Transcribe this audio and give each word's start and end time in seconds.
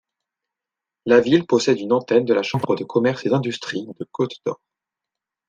La 1.05 1.19
ville 1.19 1.45
possède 1.45 1.79
une 1.79 1.91
antenne 1.93 2.25
de 2.25 2.33
la 2.33 2.41
Chambre 2.41 2.75
de 2.75 2.83
commerce 2.83 3.23
et 3.27 3.29
d'industrie 3.29 3.85
de 3.99 4.05
Côte-d'Or. 4.11 4.59